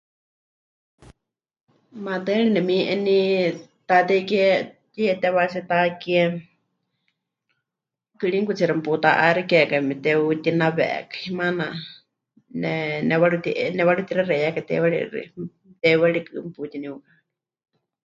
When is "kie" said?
4.29-4.49